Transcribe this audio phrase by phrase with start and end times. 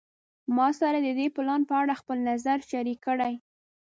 [0.55, 3.33] ما سره د دې پلان په اړه خپل نظر شریک کړی